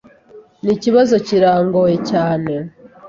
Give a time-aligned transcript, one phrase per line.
[0.63, 2.53] Iki kibazo kirangoye cyane.